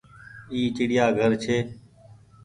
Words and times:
اي 0.51 0.59
چڙيآ 0.75 1.05
گهر 1.17 1.31
ڇي۔ 1.43 1.57